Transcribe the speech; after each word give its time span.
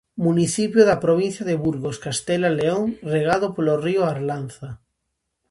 Municipio 0.27 0.81
da 0.89 1.01
provincia 1.05 1.43
de 1.49 1.59
Burgos, 1.63 1.97
Castela-León, 2.05 2.85
regado 3.13 3.47
polo 3.55 3.75
río 3.85 4.01
Arlanza. 4.13 4.69